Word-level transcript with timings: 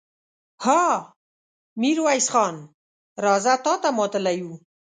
ها! 0.65 0.83
ميرويس 1.81 2.27
خان! 2.33 2.55
راځه، 3.23 3.53
تاته 3.65 3.89
ماتله 3.97 4.31
وو. 4.45 4.55